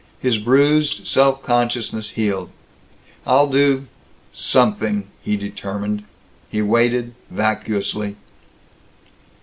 His 0.17 0.39
bruised 0.39 1.05
self 1.07 1.43
consciousness 1.43 2.09
healed. 2.17 2.49
"I'll 3.23 3.45
do 3.45 3.85
something," 4.33 5.05
he 5.21 5.37
determined. 5.37 6.05
He 6.49 6.63
waited, 6.63 7.13
vacuously. 7.29 8.15